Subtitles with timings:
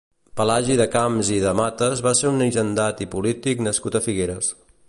[0.39, 4.55] Pelagi de Camps i de Matas va ser un hisendat i polític nascut a Figueres.